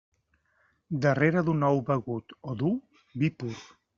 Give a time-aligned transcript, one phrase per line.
[1.03, 2.75] Darrere d'un ou begut o dur,
[3.25, 3.55] vi pur.